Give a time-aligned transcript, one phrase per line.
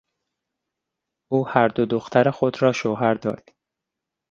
[1.31, 3.49] او هر دو دختر خود را شوهر داد.